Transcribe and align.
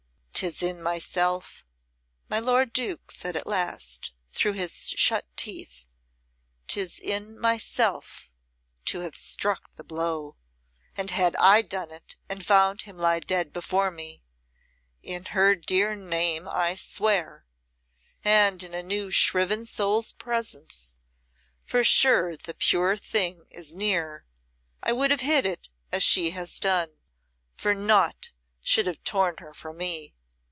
"'Tis 0.33 0.63
in 0.63 0.81
myself," 0.81 1.67
my 2.27 2.39
lord 2.39 2.73
Duke 2.73 3.11
said 3.11 3.35
at 3.35 3.45
last, 3.45 4.11
through 4.33 4.53
his 4.53 4.89
shut 4.89 5.27
teeth, 5.37 5.87
"'tis 6.67 6.97
in 6.97 7.39
myself 7.39 8.33
to 8.85 9.01
have 9.01 9.15
struck 9.15 9.75
the 9.75 9.83
blow, 9.83 10.35
and 10.97 11.11
had 11.11 11.35
I 11.35 11.61
done 11.61 11.91
it 11.91 12.15
and 12.27 12.43
found 12.43 12.83
him 12.83 12.97
lie 12.97 13.19
dead 13.19 13.53
before 13.53 13.91
me 13.91 14.23
in 15.03 15.25
her 15.25 15.53
dear 15.53 15.93
name 15.95 16.47
I 16.47 16.73
swear, 16.73 17.45
and 18.25 18.63
in 18.63 18.73
a 18.73 18.81
new 18.81 19.11
shriven 19.11 19.67
soul's 19.67 20.11
presence, 20.11 20.99
for 21.63 21.83
sure 21.83 22.35
the 22.35 22.55
pure 22.55 22.97
thing 22.97 23.45
is 23.51 23.75
near 23.75 24.25
I 24.81 24.91
would 24.91 25.11
have 25.11 25.21
hid 25.21 25.45
it 25.45 25.69
as 25.91 26.01
she 26.01 26.31
has 26.31 26.59
done; 26.59 26.97
for 27.53 27.75
naught 27.75 28.31
should 28.63 28.87
have 28.87 29.03
torn 29.03 29.35
her 29.37 29.53
from 29.53 29.77
me! 29.77 30.15